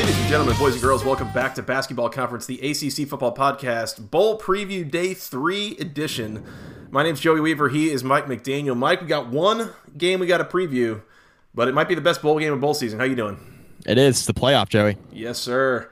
[0.00, 4.10] Ladies and gentlemen, boys and girls, welcome back to Basketball Conference, the ACC Football Podcast,
[4.10, 6.42] Bowl Preview Day 3 edition.
[6.90, 7.68] My name's Joey Weaver.
[7.68, 8.74] He is Mike McDaniel.
[8.74, 11.02] Mike, we got one game we got to preview,
[11.54, 12.98] but it might be the best bowl game of bowl season.
[12.98, 13.38] How you doing?
[13.86, 14.96] It is the playoff, Joey.
[15.12, 15.90] Yes, sir.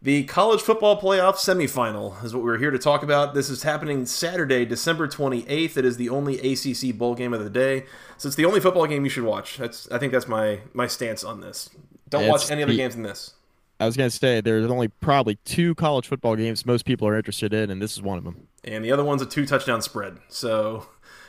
[0.00, 3.34] The college football playoff semifinal is what we're here to talk about.
[3.34, 5.76] This is happening Saturday, December 28th.
[5.76, 7.86] It is the only ACC bowl game of the day.
[8.18, 9.56] So it's the only football game you should watch.
[9.56, 11.70] That's I think that's my my stance on this.
[12.12, 13.34] Don't It's watch any other the- games than this.
[13.80, 17.16] I was going to say there's only probably two college football games most people are
[17.16, 18.46] interested in, and this is one of them.
[18.62, 20.18] And the other one's a two touchdown spread.
[20.28, 20.86] So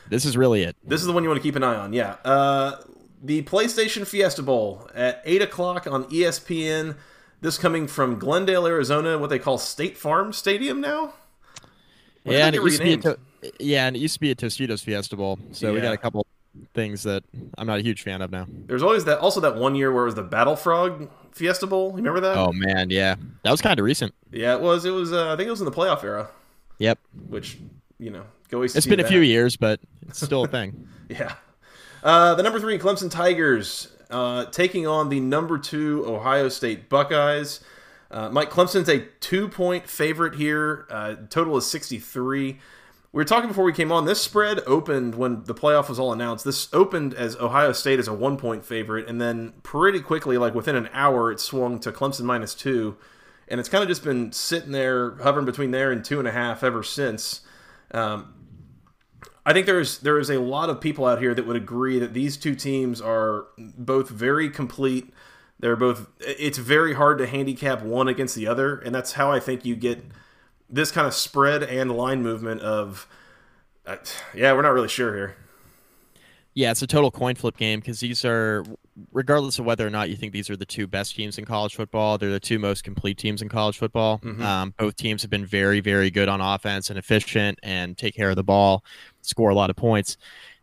[0.08, 0.76] This is really it.
[0.84, 1.92] This is the one you want to keep an eye on.
[1.92, 2.16] Yeah.
[2.24, 2.76] Uh,
[3.20, 6.96] the PlayStation Fiesta Bowl at 8 o'clock on ESPN.
[7.40, 11.14] This coming from Glendale, Arizona, what they call State Farm Stadium now?
[12.24, 13.18] Yeah, and it used to be a to-
[13.58, 15.38] yeah, and it used to be a Tostitos Fiesta Bowl.
[15.52, 16.24] So we got a couple
[16.74, 17.24] things that
[17.58, 18.46] I'm not a huge fan of now.
[18.48, 19.18] There's always that.
[19.18, 21.90] Also, that one year where it was the Battle Frog Fiesta Bowl.
[21.90, 22.36] You remember that?
[22.36, 24.14] Oh man, yeah, that was kind of recent.
[24.30, 24.84] Yeah, it was.
[24.84, 25.12] It was.
[25.12, 26.28] Uh, I think it was in the playoff era,
[26.78, 27.58] Yep, which
[27.98, 29.08] you know, go it's been a that.
[29.08, 30.88] few years, but it's still a thing.
[31.08, 31.34] Yeah.
[32.02, 37.60] Uh, the number three Clemson Tigers uh, taking on the number two Ohio State Buckeyes.
[38.10, 40.86] Uh, Mike Clemson's a two point favorite here.
[40.90, 42.58] Uh, total is 63.
[43.14, 44.06] We were talking before we came on.
[44.06, 46.44] This spread opened when the playoff was all announced.
[46.44, 50.52] This opened as Ohio State as a one point favorite, and then pretty quickly, like
[50.52, 52.96] within an hour, it swung to Clemson minus two.
[53.46, 56.32] And it's kind of just been sitting there, hovering between there and two and a
[56.32, 57.42] half ever since.
[57.92, 58.34] Um,
[59.46, 62.14] I think there's there is a lot of people out here that would agree that
[62.14, 65.14] these two teams are both very complete.
[65.60, 66.08] They're both.
[66.18, 69.76] It's very hard to handicap one against the other, and that's how I think you
[69.76, 70.04] get
[70.68, 73.06] this kind of spread and line movement of.
[73.86, 73.96] Uh,
[74.34, 75.36] yeah, we're not really sure here.
[76.54, 78.64] Yeah, it's a total coin flip game because these are,
[79.12, 81.74] regardless of whether or not you think these are the two best teams in college
[81.74, 84.20] football, they're the two most complete teams in college football.
[84.40, 88.30] Um, both teams have been very, very good on offense and efficient and take care
[88.30, 88.84] of the ball,
[89.20, 90.16] score a lot of points.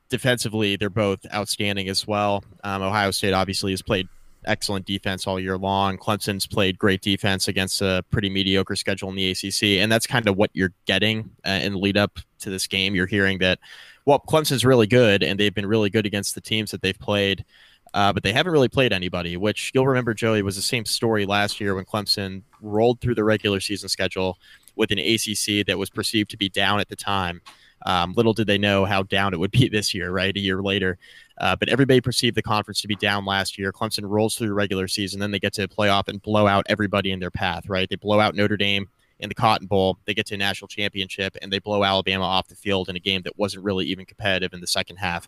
[0.07, 2.43] Defensively, they're both outstanding as well.
[2.63, 4.07] Um, Ohio State obviously has played
[4.45, 5.97] excellent defense all year long.
[5.97, 10.27] Clemson's played great defense against a pretty mediocre schedule in the ACC, and that's kind
[10.27, 12.95] of what you're getting uh, in lead up to this game.
[12.95, 13.59] You're hearing that,
[14.05, 17.45] well, Clemson's really good, and they've been really good against the teams that they've played,
[17.93, 19.37] uh, but they haven't really played anybody.
[19.37, 23.23] Which you'll remember, Joey, was the same story last year when Clemson rolled through the
[23.23, 24.37] regular season schedule
[24.75, 27.41] with an ACC that was perceived to be down at the time.
[27.85, 30.35] Um, little did they know how down it would be this year, right?
[30.35, 30.97] A year later.
[31.41, 33.73] Uh, but everybody perceived the conference to be down last year.
[33.73, 36.65] Clemson rolls through the regular season, then they get to the playoff and blow out
[36.69, 37.89] everybody in their path, right?
[37.89, 38.87] They blow out Notre Dame
[39.19, 39.97] in the Cotton Bowl.
[40.05, 42.99] They get to a national championship and they blow Alabama off the field in a
[42.99, 45.27] game that wasn't really even competitive in the second half.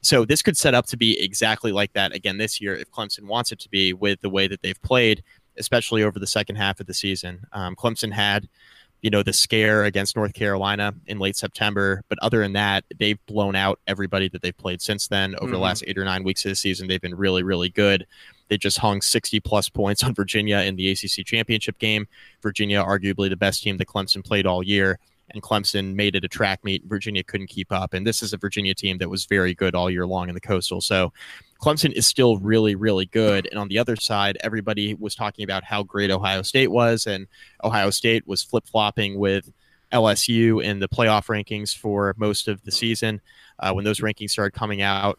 [0.00, 3.28] So this could set up to be exactly like that again this year if Clemson
[3.28, 5.22] wants it to be with the way that they've played,
[5.58, 7.46] especially over the second half of the season.
[7.52, 8.48] Um, Clemson had
[9.02, 12.02] you know, the scare against North Carolina in late September.
[12.08, 15.34] But other than that, they've blown out everybody that they've played since then.
[15.40, 15.62] Over the Mhm.
[15.62, 18.06] last eight or nine weeks of the season, they've been really, really good.
[18.48, 22.06] They just hung 60 plus points on Virginia in the ACC championship game.
[22.42, 24.98] Virginia, arguably the best team that Clemson played all year.
[25.32, 26.84] And Clemson made it a track meet.
[26.84, 27.94] Virginia couldn't keep up.
[27.94, 30.40] And this is a Virginia team that was very good all year long in the
[30.40, 30.80] coastal.
[30.80, 31.12] So
[31.60, 33.46] Clemson is still really, really good.
[33.50, 37.26] And on the other side, everybody was talking about how great Ohio State was, and
[37.62, 39.50] Ohio State was flip flopping with
[39.92, 43.20] LSU in the playoff rankings for most of the season.
[43.58, 45.18] Uh, when those rankings started coming out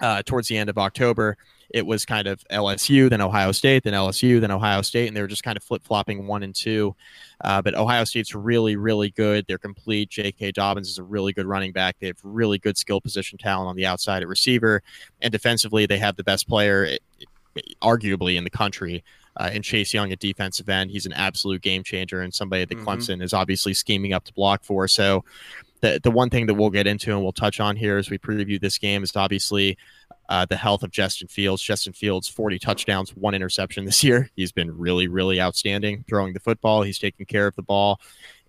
[0.00, 1.36] uh, towards the end of October,
[1.70, 5.20] it was kind of LSU, then Ohio State, then LSU, then Ohio State, and they
[5.20, 6.94] were just kind of flip flopping one and two.
[7.42, 9.44] Uh, but Ohio State's really, really good.
[9.46, 10.08] They're complete.
[10.10, 10.52] J.K.
[10.52, 11.96] Dobbins is a really good running back.
[12.00, 14.82] They have really good skill position talent on the outside at receiver,
[15.20, 19.02] and defensively, they have the best player, eh, arguably, in the country.
[19.38, 22.78] Uh, and Chase Young at defensive end, he's an absolute game changer and somebody that
[22.78, 22.84] Mhm.
[22.84, 24.88] Clemson is obviously scheming up to block for.
[24.88, 25.24] So,
[25.82, 28.16] the the one thing that we'll get into and we'll touch on here as we
[28.16, 29.76] preview this game is obviously
[30.28, 31.62] uh, the health of Justin Fields.
[31.62, 34.30] Justin Fields, 40 touchdowns, one interception this year.
[34.36, 36.82] He's been really, really outstanding throwing the football.
[36.82, 38.00] He's taking care of the ball,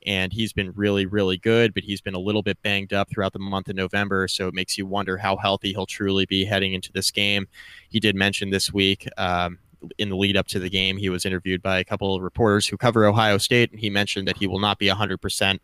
[0.05, 3.33] and he's been really, really good, but he's been a little bit banged up throughout
[3.33, 4.27] the month of November.
[4.27, 7.47] So it makes you wonder how healthy he'll truly be heading into this game.
[7.89, 9.07] He did mention this week.
[9.17, 9.59] Um,
[9.99, 12.65] in the lead up to the game, he was interviewed by a couple of reporters
[12.65, 15.59] who cover Ohio State, and he mentioned that he will not be 100%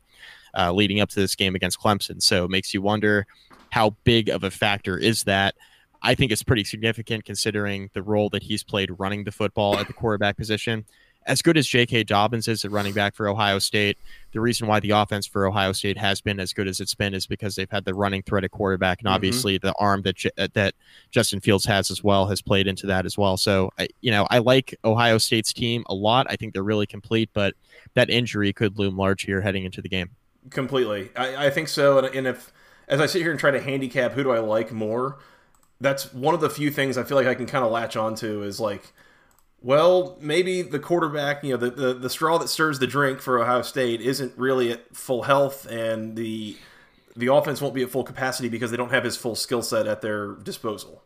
[0.56, 2.22] uh, leading up to this game against Clemson.
[2.22, 3.26] So it makes you wonder
[3.72, 5.56] how big of a factor is that.
[6.04, 9.88] I think it's pretty significant considering the role that he's played running the football at
[9.88, 10.86] the quarterback position.
[11.26, 12.04] As good as J.K.
[12.04, 13.98] Dobbins is at running back for Ohio State,
[14.34, 17.14] the reason why the offense for Ohio State has been as good as it's been
[17.14, 19.68] is because they've had the running threat at quarterback, and obviously mm-hmm.
[19.68, 20.76] the arm that that
[21.12, 23.38] Justin Fields has as well has played into that as well.
[23.38, 26.28] So, I, you know, I like Ohio State's team a lot.
[26.30, 27.54] I think they're really complete, but
[27.94, 30.10] that injury could loom large here heading into the game.
[30.50, 32.00] Completely, I, I think so.
[32.00, 32.52] And, and if
[32.90, 35.20] as I sit here and try to handicap who do I like more,
[35.82, 38.42] that's one of the few things I feel like I can kind of latch onto
[38.44, 38.94] is like,
[39.62, 43.42] well, maybe the quarterback, you know, the, the, the straw that stirs the drink for
[43.42, 46.58] Ohio State isn't really at full health, and the
[47.16, 49.88] the offense won't be at full capacity because they don't have his full skill set
[49.88, 51.04] at their disposal.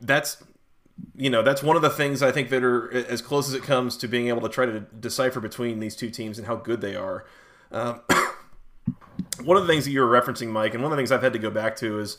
[0.00, 0.42] That's
[1.14, 3.62] you know that's one of the things I think that are as close as it
[3.62, 6.80] comes to being able to try to decipher between these two teams and how good
[6.80, 7.24] they are.
[7.70, 8.00] Um,
[9.44, 11.22] one of the things that you were referencing, Mike, and one of the things I've
[11.22, 12.16] had to go back to is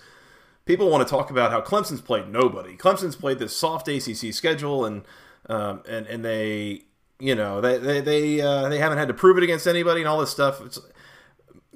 [0.65, 2.75] people want to talk about how Clemson's played nobody.
[2.75, 5.03] Clemson's played this soft ACC schedule, and
[5.47, 6.83] um, and and they,
[7.19, 10.07] you know, they they they, uh, they haven't had to prove it against anybody and
[10.07, 10.61] all this stuff.
[10.65, 10.79] It's,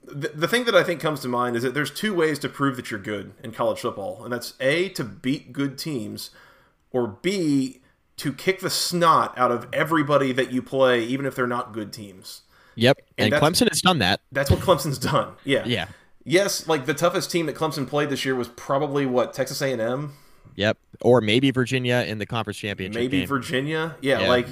[0.03, 2.50] the, the thing that I think comes to mind is that there's two ways to
[2.50, 6.31] prove that you're good in college football, and that's a to beat good teams,
[6.91, 7.81] or b
[8.18, 11.94] to kick the snot out of everybody that you play, even if they're not good
[11.94, 12.41] teams.
[12.75, 14.21] Yep, and, and Clemson has done that.
[14.31, 15.36] That's what Clemson's done.
[15.44, 15.88] Yeah, yeah
[16.29, 19.71] yes, like the toughest team that Clemson played this year was probably what Texas A
[19.71, 20.13] and M.
[20.55, 23.01] Yep, or maybe Virginia in the conference championship.
[23.01, 23.27] Maybe game.
[23.27, 24.47] Virginia, yeah, yeah, like,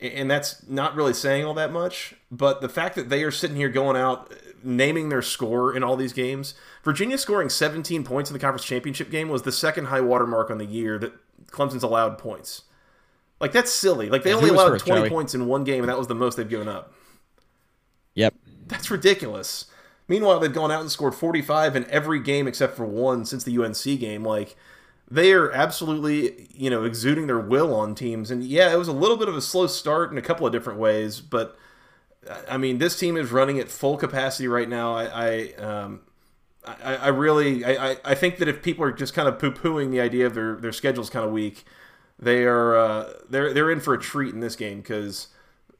[0.00, 2.14] and that's not really saying all that much.
[2.30, 4.32] But the fact that they are sitting here going out
[4.62, 9.10] naming their score in all these games, Virginia scoring 17 points in the conference championship
[9.10, 11.12] game was the second high water mark on the year that
[11.48, 12.62] Clemson's allowed points.
[13.40, 14.08] Like that's silly.
[14.08, 15.08] Like they yeah, only allowed first, 20 Joey?
[15.10, 16.92] points in one game, and that was the most they've given up.
[18.14, 18.34] Yep,
[18.66, 19.66] that's ridiculous.
[20.08, 23.58] Meanwhile, they've gone out and scored 45 in every game except for one since the
[23.58, 24.24] UNC game.
[24.24, 24.56] Like,
[25.10, 28.30] they are absolutely, you know, exuding their will on teams.
[28.30, 30.52] And yeah, it was a little bit of a slow start in a couple of
[30.52, 31.56] different ways, but
[32.48, 34.94] I mean, this team is running at full capacity right now.
[34.94, 36.00] I, I, um,
[36.64, 40.00] I, I really, I, I think that if people are just kind of poo-pooing the
[40.00, 41.64] idea of their their schedule's kind of weak,
[42.18, 45.28] they are uh, they're they're in for a treat in this game because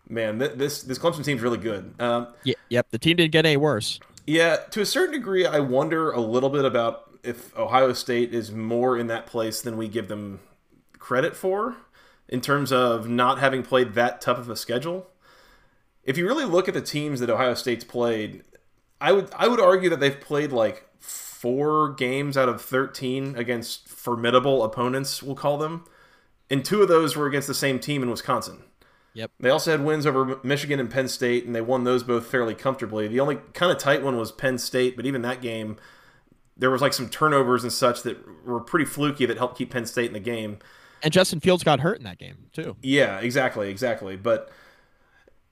[0.09, 1.93] man, this this Clemson team's really good.
[1.99, 3.99] Um, yeah, yep, the team didn't get any worse.
[4.27, 8.51] Yeah, to a certain degree, I wonder a little bit about if Ohio State is
[8.51, 10.41] more in that place than we give them
[10.99, 11.77] credit for
[12.29, 15.09] in terms of not having played that tough of a schedule.
[16.03, 18.43] If you really look at the teams that Ohio State's played,
[19.01, 23.89] I would I would argue that they've played like four games out of 13 against
[23.89, 25.85] formidable opponents, we'll call them.
[26.51, 28.63] And two of those were against the same team in Wisconsin.
[29.17, 29.31] Yep.
[29.41, 32.55] They also had wins over Michigan and Penn State, and they won those both fairly
[32.55, 33.09] comfortably.
[33.09, 35.79] The only kind of tight one was Penn State, but even that game,
[36.55, 39.87] there was like some turnovers and such that were pretty fluky that helped keep Penn
[39.87, 40.59] State in the game.
[41.03, 42.77] And Justin Fields got hurt in that game too.
[42.83, 44.17] Yeah, exactly, exactly.
[44.17, 44.53] But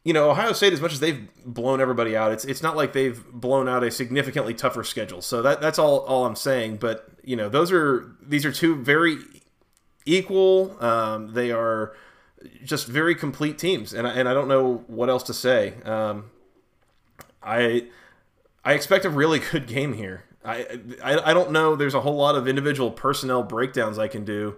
[0.04, 2.92] you know, Ohio State, as much as they've blown everybody out, it's it's not like
[2.92, 5.22] they've blown out a significantly tougher schedule.
[5.22, 6.76] So that that's all all I'm saying.
[6.76, 9.16] But you know, those are these are two very
[10.04, 10.76] equal.
[10.84, 11.94] Um, they are
[12.64, 15.74] just very complete teams, and I, and I don't know what else to say.
[15.84, 16.30] Um,
[17.42, 17.88] I
[18.64, 20.24] I expect a really good game here.
[20.44, 21.76] I, I I don't know.
[21.76, 24.56] There's a whole lot of individual personnel breakdowns I can do.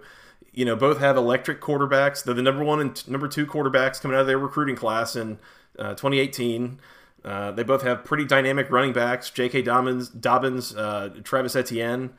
[0.51, 2.23] You know, both have electric quarterbacks.
[2.23, 5.37] They're the number one and number two quarterbacks coming out of their recruiting class in
[5.77, 6.79] uh, 2018.
[7.23, 9.61] Uh, they both have pretty dynamic running backs: J.K.
[9.61, 12.13] Dobbins, Dobbins, uh, Travis Etienne.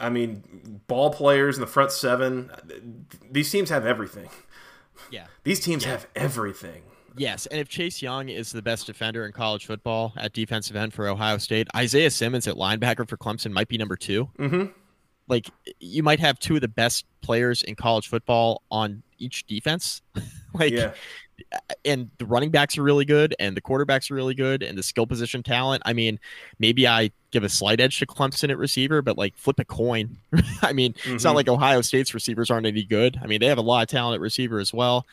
[0.00, 2.50] I mean, ball players in the front seven.
[3.30, 4.28] These teams have everything.
[5.10, 5.26] Yeah.
[5.44, 5.92] These teams yeah.
[5.92, 6.82] have everything.
[7.16, 10.94] Yes, and if Chase Young is the best defender in college football at defensive end
[10.94, 14.64] for Ohio State, Isaiah Simmons at linebacker for Clemson might be number 2 mm-hmm.
[15.26, 20.02] Like you might have two of the best players in college football on each defense.
[20.54, 20.92] like yeah
[21.84, 24.82] and the running backs are really good and the quarterbacks are really good and the
[24.82, 25.82] skill position talent.
[25.86, 26.18] I mean,
[26.58, 30.16] maybe I give a slight edge to Clemson at receiver, but like flip a coin.
[30.62, 31.14] I mean, mm-hmm.
[31.14, 31.36] it's not mm-hmm.
[31.36, 33.18] like Ohio State's receivers aren't any good.
[33.22, 35.06] I mean, they have a lot of talent at receiver as well.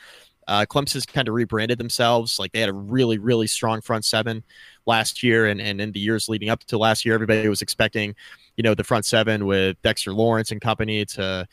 [0.48, 2.40] Uh, Clemson's kind of rebranded themselves.
[2.40, 4.44] Like they had a really, really strong front seven
[4.86, 8.16] last year, and, and in the years leading up to last year, everybody was expecting,
[8.56, 11.46] you know, the front seven with Dexter Lawrence and company to,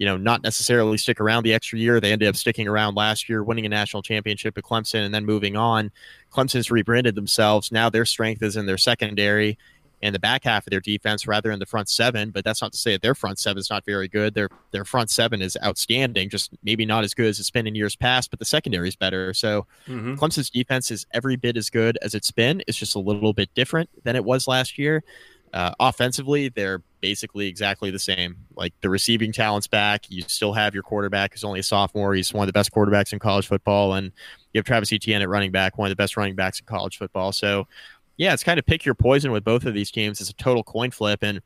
[0.00, 2.00] you know, not necessarily stick around the extra year.
[2.00, 5.26] They ended up sticking around last year, winning a national championship at Clemson, and then
[5.26, 5.92] moving on.
[6.32, 7.70] Clemson's rebranded themselves.
[7.70, 9.58] Now their strength is in their secondary
[10.00, 12.30] and the back half of their defense rather than the front seven.
[12.30, 14.32] But that's not to say that their front seven is not very good.
[14.32, 17.74] Their their front seven is outstanding, just maybe not as good as it's been in
[17.74, 18.30] years past.
[18.30, 19.34] But the secondary is better.
[19.34, 20.14] So mm-hmm.
[20.14, 22.62] Clemson's defense is every bit as good as it's been.
[22.66, 25.04] It's just a little bit different than it was last year.
[25.52, 28.36] Uh, offensively, they're basically exactly the same.
[28.54, 30.10] Like the receiving talent's back.
[30.10, 32.14] You still have your quarterback who's only a sophomore.
[32.14, 34.12] He's one of the best quarterbacks in college football, and
[34.52, 36.98] you have Travis Etienne at running back, one of the best running backs in college
[36.98, 37.32] football.
[37.32, 37.66] So,
[38.16, 40.20] yeah, it's kind of pick your poison with both of these teams.
[40.20, 41.40] It's a total coin flip, and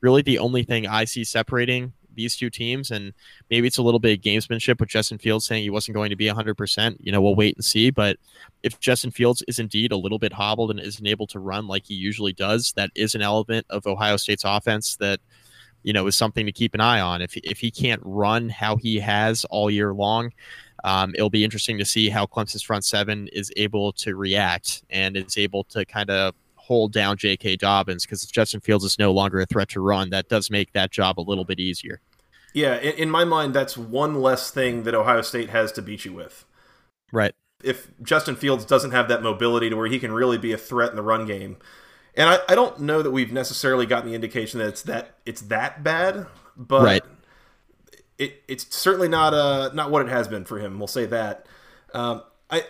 [0.00, 3.12] really the only thing I see separating these two teams, and
[3.48, 6.16] maybe it's a little bit of gamesmanship with Justin Fields saying he wasn't going to
[6.16, 6.96] be 100%.
[7.00, 7.90] You know, we'll wait and see.
[7.90, 8.18] But
[8.62, 11.86] if Justin Fields is indeed a little bit hobbled and isn't able to run like
[11.86, 15.20] he usually does, that is an element of Ohio State's offense that,
[15.82, 17.22] you know, is something to keep an eye on.
[17.22, 20.32] If, if he can't run how he has all year long,
[20.84, 25.16] um, it'll be interesting to see how Clemson's front seven is able to react and
[25.16, 26.34] is able to kind of
[26.70, 27.56] hold down J.K.
[27.56, 30.72] Dobbins because if Justin Fields is no longer a threat to run, that does make
[30.72, 32.00] that job a little bit easier.
[32.52, 36.04] Yeah, in, in my mind, that's one less thing that Ohio State has to beat
[36.04, 36.44] you with.
[37.12, 37.34] Right.
[37.62, 40.90] If Justin Fields doesn't have that mobility to where he can really be a threat
[40.90, 41.58] in the run game,
[42.14, 45.42] and I, I don't know that we've necessarily gotten the indication that it's that it's
[45.42, 46.26] that bad,
[46.56, 47.04] but right.
[48.18, 50.78] it it's certainly not uh not what it has been for him.
[50.78, 51.46] We'll say that.
[51.94, 52.64] Um, I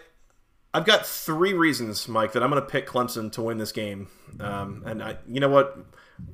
[0.72, 4.08] I've got three reasons, Mike, that I'm going to pick Clemson to win this game.
[4.38, 5.76] Um, and I, you know what?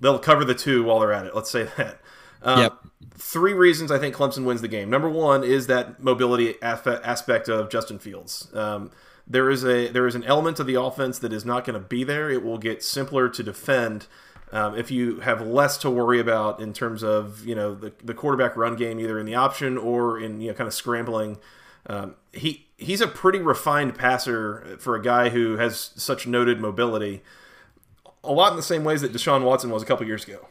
[0.00, 1.34] They'll cover the two while they're at it.
[1.34, 2.00] Let's say that.
[2.46, 2.78] Um, yep.
[3.18, 4.88] Three reasons I think Clemson wins the game.
[4.88, 8.48] Number one is that mobility aspect of Justin Fields.
[8.54, 8.90] Um,
[9.26, 11.86] there is a there is an element of the offense that is not going to
[11.86, 12.30] be there.
[12.30, 14.06] It will get simpler to defend
[14.52, 18.14] um, if you have less to worry about in terms of you know the, the
[18.14, 21.38] quarterback run game, either in the option or in you know kind of scrambling.
[21.88, 27.22] Um, he he's a pretty refined passer for a guy who has such noted mobility.
[28.22, 30.46] A lot in the same ways that Deshaun Watson was a couple years ago,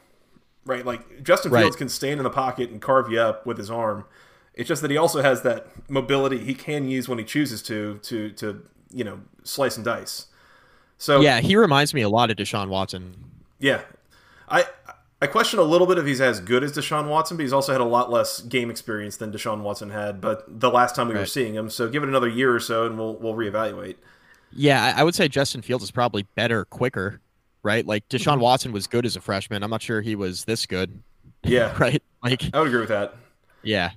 [0.66, 0.84] right?
[0.84, 1.78] Like Justin Fields right.
[1.78, 4.04] can stand in the pocket and carve you up with his arm.
[4.54, 7.98] It's just that he also has that mobility he can use when he chooses to
[7.98, 10.26] to to you know slice and dice.
[10.98, 13.16] So yeah, he reminds me a lot of Deshaun Watson.
[13.58, 13.82] Yeah,
[14.48, 14.64] I
[15.20, 17.72] I question a little bit if he's as good as Deshaun Watson, but he's also
[17.72, 20.20] had a lot less game experience than Deshaun Watson had.
[20.20, 21.20] But the last time we right.
[21.20, 23.96] were seeing him, so give it another year or so, and we'll we'll reevaluate.
[24.52, 27.20] Yeah, I would say Justin Fields is probably better, quicker,
[27.66, 27.86] right?
[27.86, 28.40] Like Deshaun.
[28.40, 29.62] Watson was good as a freshman.
[29.62, 31.02] I'm not sure he was this good.
[31.42, 32.02] Yeah, right.
[32.22, 33.14] Like I would agree with that.
[33.62, 33.90] Yeah,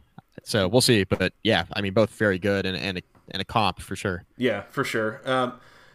[0.43, 3.45] so we'll see, but yeah, I mean both very good and and a, and a
[3.45, 4.25] comp for sure.
[4.38, 5.21] Yeah, for sure.
[5.23, 5.53] Um,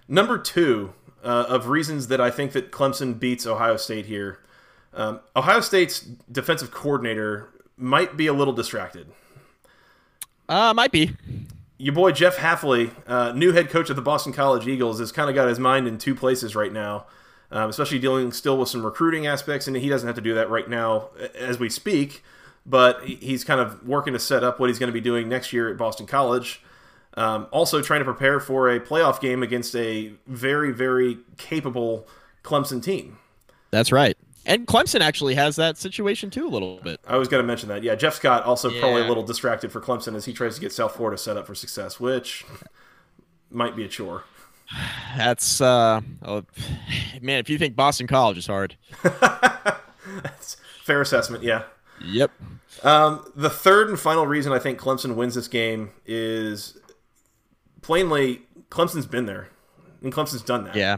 [0.09, 4.39] number two uh, of reasons that I think that Clemson beats Ohio State here
[4.97, 9.09] um, Ohio State's defensive coordinator might be a little distracted.
[10.49, 11.17] Uh, might be.
[11.79, 15.29] Your boy Jeff Hafley, uh, new head coach of the Boston College Eagles, has kind
[15.29, 17.07] of got his mind in two places right now,
[17.55, 20.51] um, especially dealing still with some recruiting aspects, and he doesn't have to do that
[20.51, 22.23] right now as we speak.
[22.67, 25.53] But he's kind of working to set up what he's going to be doing next
[25.53, 26.63] year at Boston College.
[27.17, 32.09] Um, also, trying to prepare for a playoff game against a very, very capable
[32.43, 33.19] Clemson team.
[33.71, 34.17] That's right.
[34.47, 37.01] And Clemson actually has that situation too a little bit.
[37.07, 37.83] I was going to mention that.
[37.83, 38.81] Yeah, Jeff Scott also yeah.
[38.81, 41.47] probably a little distracted for Clemson as he tries to get South Florida set up
[41.47, 42.45] for success, which
[43.51, 44.25] might be a chore.
[45.17, 46.45] That's uh, oh,
[47.21, 47.39] man.
[47.39, 51.43] If you think Boston College is hard, that's fair assessment.
[51.43, 51.65] Yeah.
[52.05, 52.31] Yep.
[52.83, 56.77] Um, the third and final reason I think Clemson wins this game is
[57.83, 59.49] plainly Clemson's been there,
[60.03, 60.77] and Clemson's done that.
[60.77, 60.97] Yeah.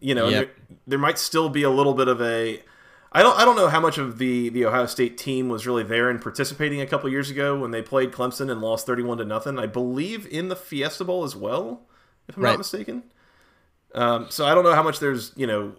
[0.00, 0.46] You know, yep.
[0.46, 2.62] there, there might still be a little bit of a
[3.10, 5.82] I don't I don't know how much of the the Ohio State team was really
[5.82, 9.24] there and participating a couple years ago when they played Clemson and lost 31 to
[9.24, 9.58] nothing.
[9.58, 11.82] I believe in the Fiesta Bowl as well,
[12.28, 12.50] if I'm right.
[12.50, 13.02] not mistaken.
[13.94, 15.74] Um, so I don't know how much there's, you know,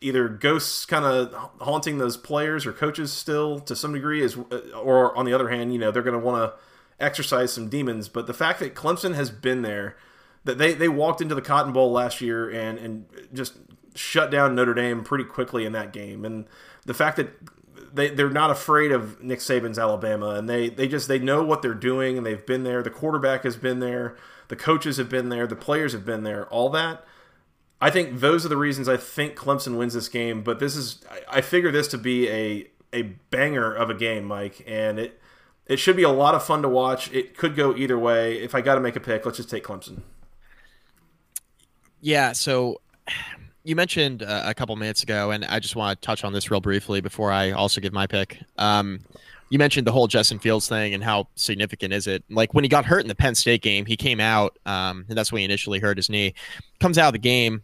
[0.00, 4.36] either ghosts kind of haunting those players or coaches still to some degree is
[4.74, 6.58] or on the other hand, you know, they're going to want to
[7.04, 9.96] exercise some demons, but the fact that Clemson has been there
[10.44, 13.54] that they, they walked into the Cotton Bowl last year and, and just
[13.94, 16.24] shut down Notre Dame pretty quickly in that game.
[16.24, 16.46] And
[16.86, 17.30] the fact that
[17.92, 21.60] they, they're not afraid of Nick Saban's Alabama and they, they just they know what
[21.60, 22.82] they're doing and they've been there.
[22.82, 24.16] The quarterback has been there,
[24.50, 27.04] the coaches have been there, the players have been there, all that.
[27.80, 30.42] I think those are the reasons I think Clemson wins this game.
[30.42, 34.62] But this is I figure this to be a a banger of a game, Mike,
[34.66, 35.20] and it
[35.66, 37.10] it should be a lot of fun to watch.
[37.12, 38.38] It could go either way.
[38.38, 40.02] If I got to make a pick, let's just take Clemson.
[42.00, 42.32] Yeah.
[42.32, 42.80] So
[43.62, 46.50] you mentioned uh, a couple minutes ago, and I just want to touch on this
[46.50, 48.42] real briefly before I also give my pick.
[48.58, 49.00] Um,
[49.50, 52.24] you mentioned the whole Justin Fields thing and how significant is it?
[52.30, 55.18] Like when he got hurt in the Penn State game, he came out, um, and
[55.18, 56.34] that's when he initially hurt his knee.
[56.78, 57.62] Comes out of the game,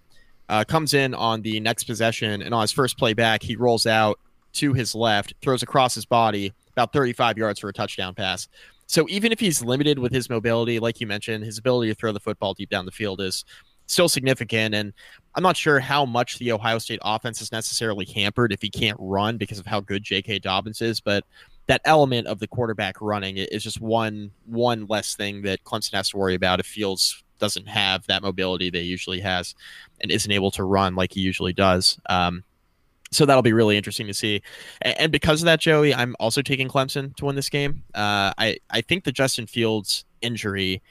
[0.49, 3.87] uh, comes in on the next possession, and on his first play back, he rolls
[3.87, 4.19] out
[4.55, 8.49] to his left, throws across his body about 35 yards for a touchdown pass.
[8.87, 12.13] So even if he's limited with his mobility, like you mentioned, his ability to throw
[12.13, 13.45] the football deep down the field is
[13.87, 14.75] still significant.
[14.75, 14.93] And
[15.35, 18.99] I'm not sure how much the Ohio State offense is necessarily hampered if he can't
[19.01, 20.41] run because of how good J.K.
[20.41, 21.25] Dobbins is, but
[21.67, 26.11] that element of the quarterback running is just one one less thing that Clemson has
[26.11, 29.55] to worry about if Fields doesn't have that mobility that he usually has
[30.01, 31.99] and isn't able to run like he usually does.
[32.09, 32.45] Um,
[33.11, 34.43] so that'll be really interesting to see.
[34.83, 37.83] And because of that, Joey, I'm also taking Clemson to win this game.
[37.95, 40.83] Uh, I I think the Justin Fields injury.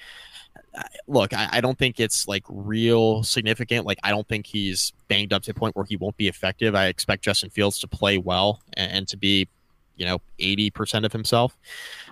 [1.07, 3.85] Look, I, I, don't think it's like real significant.
[3.85, 6.75] Like, I don't think he's banged up to the point where he won't be effective.
[6.75, 9.47] I expect Justin Fields to play well and, and to be
[9.95, 11.57] you know 80% of himself.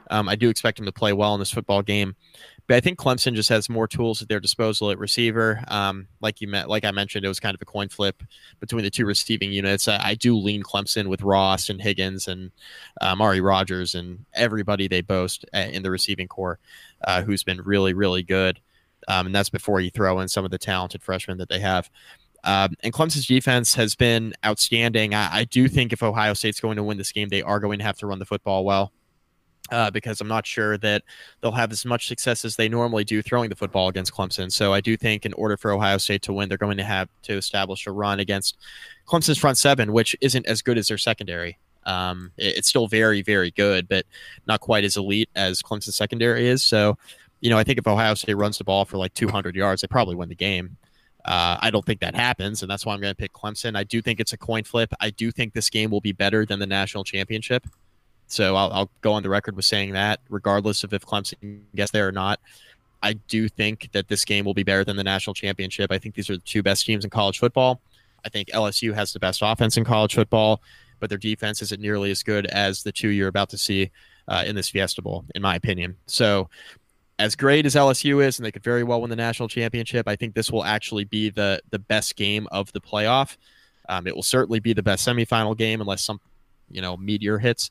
[0.09, 2.15] Um, I do expect him to play well in this football game.
[2.67, 5.61] But I think Clemson just has more tools at their disposal at receiver.
[5.67, 8.23] Um, like you met, like I mentioned, it was kind of a coin flip
[8.61, 9.87] between the two receiving units.
[9.87, 12.51] I, I do lean Clemson with Ross and Higgins and
[13.01, 16.57] uh, Mari Rodgers and everybody they boast uh, in the receiving corps,
[17.05, 18.61] uh, who's been really, really good.
[19.09, 21.89] Um, and that's before you throw in some of the talented freshmen that they have.
[22.43, 25.13] Um, and Clemson's defense has been outstanding.
[25.13, 27.79] I, I, do think if Ohio State's going to win this game, they are going
[27.79, 28.91] to have to run the football well.
[29.71, 31.03] Uh, because I'm not sure that
[31.39, 34.51] they'll have as much success as they normally do throwing the football against Clemson.
[34.51, 37.07] So I do think in order for Ohio State to win, they're going to have
[37.23, 38.57] to establish a run against
[39.07, 41.57] Clemson's front seven, which isn't as good as their secondary.
[41.85, 44.05] Um, it, it's still very, very good, but
[44.47, 46.61] not quite as elite as Clemson's secondary is.
[46.61, 46.97] So,
[47.39, 49.87] you know, I think if Ohio State runs the ball for like 200 yards, they
[49.87, 50.77] probably win the game.
[51.25, 53.77] Uh, I don't think that happens, and that's why I'm going to pick Clemson.
[53.77, 54.93] I do think it's a coin flip.
[54.99, 57.65] I do think this game will be better than the national championship.
[58.27, 61.91] So I'll, I'll go on the record with saying that, regardless of if Clemson gets
[61.91, 62.39] there or not.
[63.01, 65.91] I do think that this game will be better than the national championship.
[65.91, 67.81] I think these are the two best teams in college football.
[68.25, 70.61] I think LSU has the best offense in college football,
[70.99, 73.91] but their defense isn't nearly as good as the two you're about to see
[74.29, 75.97] uh, in this Fiesta Bowl, in my opinion.
[76.05, 76.49] So
[77.19, 80.15] as great as LSU is, and they could very well win the national championship, I
[80.15, 83.37] think this will actually be the the best game of the playoff.
[83.89, 86.19] Um, it will certainly be the best semifinal game, unless some
[86.69, 87.69] you know meteor hits.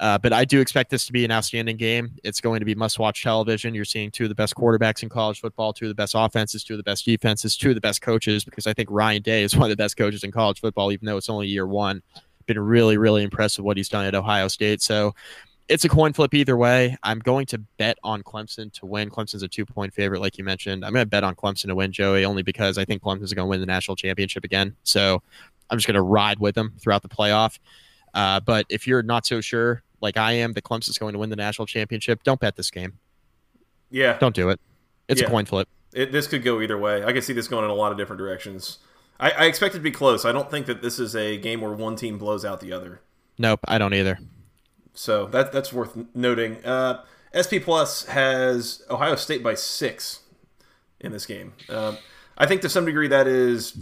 [0.00, 2.12] Uh, but I do expect this to be an outstanding game.
[2.24, 3.72] It's going to be must-watch television.
[3.72, 6.64] You're seeing two of the best quarterbacks in college football, two of the best offenses,
[6.64, 8.44] two of the best defenses, two of the best coaches.
[8.44, 11.06] Because I think Ryan Day is one of the best coaches in college football, even
[11.06, 12.02] though it's only year one.
[12.46, 14.82] Been really, really impressed with what he's done at Ohio State.
[14.82, 15.14] So
[15.68, 16.96] it's a coin flip either way.
[17.02, 19.10] I'm going to bet on Clemson to win.
[19.10, 20.84] Clemson's a two point favorite, like you mentioned.
[20.84, 23.46] I'm going to bet on Clemson to win, Joey, only because I think Clemson's going
[23.46, 24.76] to win the national championship again.
[24.82, 25.22] So
[25.70, 27.58] I'm just going to ride with them throughout the playoff.
[28.14, 31.30] Uh, but if you're not so sure, like I am, that Clemson's going to win
[31.30, 32.98] the national championship, don't bet this game.
[33.90, 34.18] Yeah.
[34.18, 34.60] Don't do it.
[35.08, 35.26] It's yeah.
[35.26, 35.68] a coin flip.
[35.94, 37.04] It, this could go either way.
[37.04, 38.78] I can see this going in a lot of different directions.
[39.20, 40.24] I, I expect it to be close.
[40.24, 43.00] I don't think that this is a game where one team blows out the other.
[43.38, 44.18] Nope, I don't either.
[44.94, 46.64] So that that's worth noting.
[46.64, 50.20] Uh, SP Plus has Ohio State by six
[51.00, 51.54] in this game.
[51.68, 51.96] Uh,
[52.36, 53.76] I think to some degree that is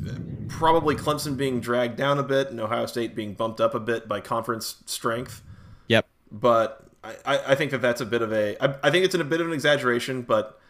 [0.49, 4.09] probably Clemson being dragged down a bit and Ohio State being bumped up a bit
[4.09, 5.43] by conference strength.
[5.89, 6.07] Yep.
[6.31, 8.57] But I, I think that that's a bit of a.
[8.63, 10.61] I, I think it's in a bit of an exaggeration, but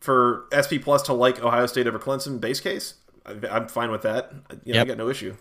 [0.00, 4.02] for SP Plus to like Ohio State over Clemson base case, I, am fine with
[4.02, 4.32] that.
[4.64, 4.86] You know, yep.
[4.86, 5.36] I got no issue.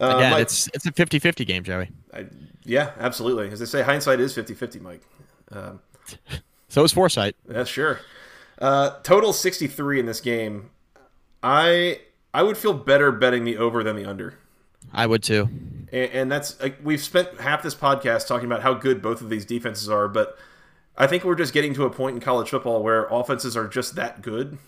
[0.00, 1.90] Uh, Again, Mike, it's it's a 50-50 game, Joey.
[2.12, 2.26] I,
[2.64, 3.50] yeah, absolutely.
[3.50, 5.02] As they say, hindsight is 50-50, Mike.
[5.50, 5.80] Um,
[6.68, 7.36] so is foresight.
[7.50, 8.00] Yeah, sure.
[8.58, 10.70] Uh, total 63 in this game.
[11.42, 12.00] I
[12.34, 14.34] I would feel better betting the over than the under.
[14.92, 15.48] I would too.
[15.92, 19.30] And, and that's like, we've spent half this podcast talking about how good both of
[19.30, 20.36] these defenses are, but
[20.96, 23.94] I think we're just getting to a point in college football where offenses are just
[23.94, 24.58] that good.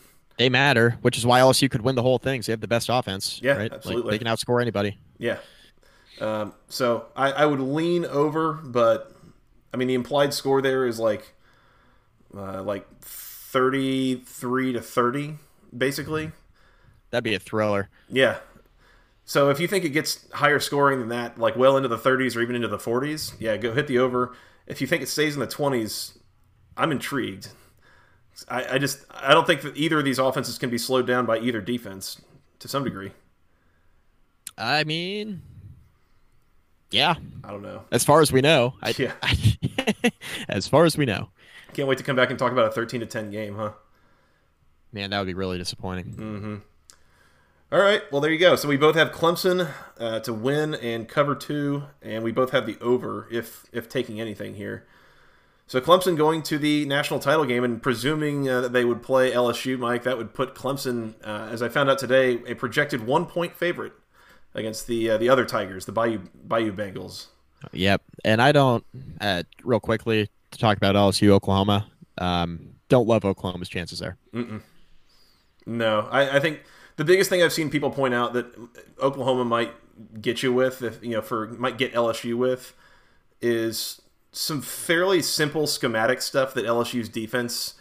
[0.40, 2.40] They matter, which is why LSU could win the whole thing.
[2.40, 3.40] So they have the best offense.
[3.42, 3.70] Yeah, right?
[3.70, 4.05] absolutely.
[4.05, 4.96] Like, they can outscore anybody.
[5.18, 5.37] Yeah.
[6.18, 9.14] Um, so I, I, would lean over, but
[9.74, 11.35] I mean the implied score there is like
[12.35, 15.37] uh, like thirty three to thirty,
[15.76, 16.33] basically.
[17.11, 17.90] That'd be a thriller.
[18.09, 18.38] Yeah.
[19.26, 22.35] So if you think it gets higher scoring than that, like well into the 30s
[22.35, 24.35] or even into the 40s, yeah, go hit the over.
[24.66, 26.16] If you think it stays in the 20s,
[26.79, 27.48] I'm intrigued.
[28.48, 31.26] I, I just I don't think that either of these offenses can be slowed down
[31.26, 32.20] by either defense
[32.59, 33.12] to some degree.
[34.57, 35.42] I mean,
[36.90, 37.14] yeah.
[37.44, 37.85] I don't know.
[37.90, 39.12] As far as we know, I, yeah.
[39.22, 40.12] I,
[40.48, 41.29] as far as we know.
[41.72, 43.72] Can't wait to come back and talk about a 13 to 10 game, huh?
[44.92, 46.14] Man, that would be really disappointing.
[46.14, 46.57] Mm-hmm.
[47.72, 48.57] All right, well there you go.
[48.57, 52.66] So we both have Clemson uh, to win and cover two, and we both have
[52.66, 54.88] the over if if taking anything here.
[55.70, 59.30] So Clemson going to the national title game and presuming uh, that they would play
[59.30, 63.24] LSU, Mike, that would put Clemson, uh, as I found out today, a projected one
[63.24, 63.92] point favorite
[64.52, 67.26] against the uh, the other Tigers, the Bayou Bayou Bengals.
[67.70, 68.85] Yep, and I don't.
[69.20, 71.87] Uh, real quickly to talk about LSU Oklahoma.
[72.18, 74.16] Um, don't love Oklahoma's chances there.
[74.35, 74.62] Mm-mm.
[75.66, 76.64] No, I, I think
[76.96, 78.46] the biggest thing I've seen people point out that
[79.00, 79.72] Oklahoma might
[80.20, 82.74] get you with, if you know, for might get LSU with,
[83.40, 84.00] is
[84.33, 87.75] some fairly simple schematic stuff that LSU's defense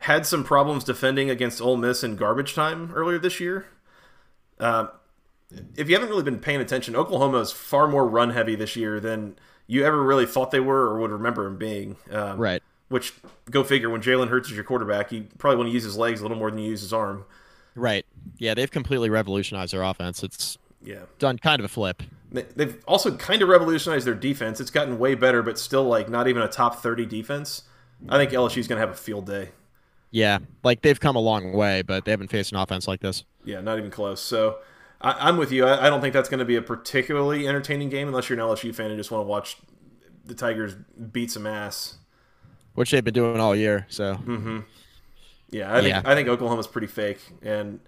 [0.00, 3.66] had some problems defending against Ole Miss in garbage time earlier this year.
[4.58, 4.88] Uh,
[5.76, 8.98] if you haven't really been paying attention, Oklahoma is far more run heavy this year
[8.98, 9.36] than
[9.66, 11.96] you ever really thought they were or would remember them being.
[12.10, 12.62] Um, right.
[12.88, 13.14] Which,
[13.50, 16.20] go figure, when Jalen Hurts is your quarterback, you probably want to use his legs
[16.20, 17.24] a little more than you use his arm.
[17.74, 18.04] Right.
[18.38, 20.22] Yeah, they've completely revolutionized their offense.
[20.22, 22.02] It's yeah done kind of a flip.
[22.30, 24.58] They've also kind of revolutionized their defense.
[24.58, 27.62] It's gotten way better, but still like not even a top thirty defense.
[28.08, 29.50] I think LSU's going to have a field day.
[30.10, 33.24] Yeah, like they've come a long way, but they haven't faced an offense like this.
[33.44, 34.20] Yeah, not even close.
[34.20, 34.58] So
[35.00, 35.66] I, am with you.
[35.66, 38.44] I, I, don't think that's going to be a particularly entertaining game unless you're an
[38.44, 39.56] LSU fan and just want to watch
[40.24, 40.74] the Tigers
[41.12, 41.96] beat some ass,
[42.74, 43.86] which they've been doing all year.
[43.88, 44.14] So.
[44.14, 44.60] Mm-hmm.
[45.50, 46.02] Yeah, I think yeah.
[46.04, 47.78] I think Oklahoma's pretty fake, and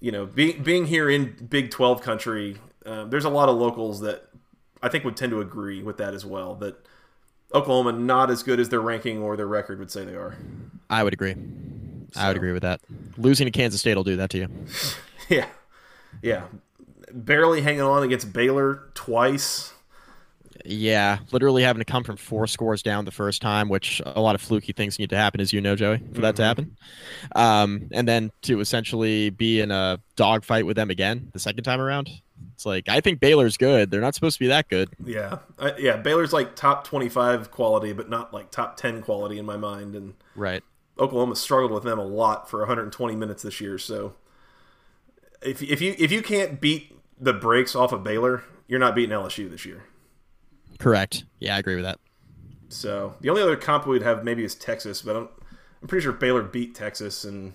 [0.00, 4.00] you know, being being here in Big Twelve country, uh, there's a lot of locals
[4.00, 4.28] that
[4.82, 6.54] I think would tend to agree with that as well.
[6.56, 6.86] That
[7.54, 10.36] Oklahoma not as good as their ranking or their record would say they are.
[10.90, 11.34] I would agree.
[12.12, 12.20] So.
[12.20, 12.80] I would agree with that.
[13.16, 14.48] Losing to Kansas State will do that to you.
[15.28, 15.46] yeah,
[16.22, 16.44] yeah,
[17.12, 19.72] barely hanging on against Baylor twice.
[20.64, 24.34] Yeah, literally having to come from four scores down the first time, which a lot
[24.34, 26.20] of fluky things need to happen, as you know, Joey, for mm-hmm.
[26.22, 26.48] that to mm-hmm.
[26.48, 26.76] happen.
[27.34, 31.80] Um, and then to essentially be in a dogfight with them again the second time
[31.80, 32.10] around.
[32.54, 33.90] It's like I think Baylor's good.
[33.90, 34.90] They're not supposed to be that good.
[35.04, 35.96] Yeah, uh, yeah.
[35.96, 39.94] Baylor's like top twenty-five quality, but not like top ten quality in my mind.
[39.94, 40.62] And right,
[40.98, 43.78] Oklahoma struggled with them a lot for 120 minutes this year.
[43.78, 44.14] So
[45.42, 49.14] if if you if you can't beat the brakes off of Baylor, you're not beating
[49.14, 49.84] LSU this year.
[50.78, 51.24] Correct.
[51.40, 51.98] Yeah, I agree with that.
[52.68, 55.28] So the only other comp we'd have maybe is Texas, but I'm,
[55.80, 57.52] I'm pretty sure Baylor beat Texas and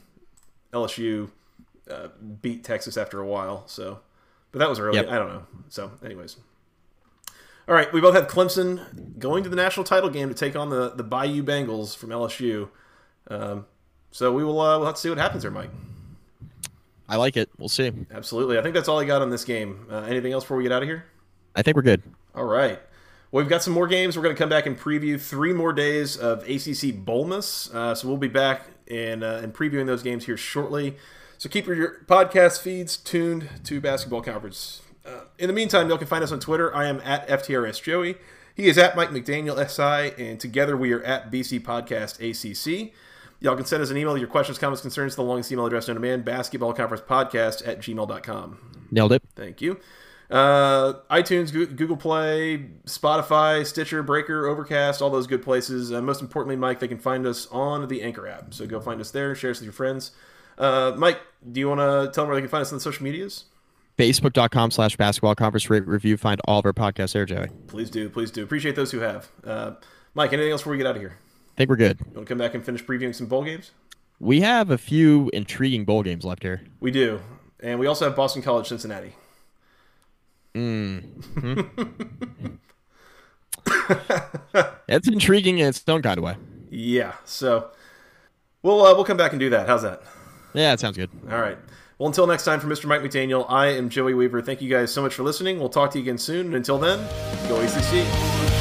[0.74, 1.30] LSU
[1.90, 2.08] uh,
[2.42, 3.64] beat Texas after a while.
[3.68, 4.00] So,
[4.52, 4.98] but that was early.
[4.98, 5.10] Yep.
[5.10, 5.44] I don't know.
[5.70, 6.38] So, anyways.
[7.68, 10.70] All right, we both have Clemson going to the national title game to take on
[10.70, 12.70] the the Bayou Bengals from LSU.
[13.28, 13.68] Um,
[14.12, 15.70] so we will uh, we'll have to see what happens there, Mike.
[17.08, 17.50] I like it.
[17.58, 17.92] We'll see.
[18.12, 18.58] Absolutely.
[18.58, 19.88] I think that's all I got on this game.
[19.90, 21.06] Uh, anything else before we get out of here?
[21.56, 22.04] I think we're good.
[22.36, 22.80] All right.
[23.32, 24.18] Well, we've got some more games.
[24.18, 27.74] We're going to come back and preview three more days of ACC Bowlmas.
[27.74, 30.98] Uh, so we'll be back and, uh, and previewing those games here shortly.
[31.38, 34.82] So keep your podcast feeds tuned to Basketball Conference.
[35.06, 36.76] Uh, in the meantime, y'all can find us on Twitter.
[36.76, 38.18] I am at FTRS Joey.
[38.56, 42.92] He is at Mike McDaniel SI, and together we are at BC Podcast ACC.
[43.40, 45.66] Y'all can send us an email with your questions, comments, concerns to the longest email
[45.66, 48.88] address known to man, basketballconferencepodcast at gmail.com.
[48.92, 49.24] Nailed it.
[49.36, 49.80] Thank you.
[50.30, 55.92] Uh, iTunes, Google Play, Spotify, Stitcher, Breaker, Overcast, all those good places.
[55.92, 58.54] Uh, most importantly, Mike, they can find us on the Anchor app.
[58.54, 60.12] So go find us there, share us with your friends.
[60.58, 61.20] Uh, Mike,
[61.52, 63.46] do you want to tell them where they can find us on the social medias?
[63.98, 66.16] Facebook.com slash basketball conference rate review.
[66.16, 67.50] Find all of our podcasts there, Joey.
[67.68, 68.10] Please do.
[68.10, 68.44] Please do.
[68.44, 69.30] Appreciate those who have.
[69.44, 69.72] Uh,
[70.14, 71.18] Mike, anything else before we get out of here?
[71.18, 72.00] I think we're good.
[72.00, 73.72] You want to come back and finish previewing some bowl games?
[74.20, 76.62] We have a few intriguing bowl games left here.
[76.80, 77.20] We do.
[77.62, 79.16] And we also have Boston College, Cincinnati.
[80.56, 82.58] Mm.
[84.88, 86.36] it's intriguing in its own kind of way.
[86.70, 87.14] Yeah.
[87.26, 87.70] So
[88.64, 89.68] we'll uh, we'll come back and do that.
[89.68, 90.02] How's that?
[90.54, 91.10] Yeah, it sounds good.
[91.30, 91.58] All right.
[91.98, 92.86] Well, until next time, for Mr.
[92.86, 94.42] Mike McDaniel, I am Joey Weaver.
[94.42, 95.60] Thank you guys so much for listening.
[95.60, 96.48] We'll talk to you again soon.
[96.48, 97.00] And until then,
[97.50, 98.59] go ACC.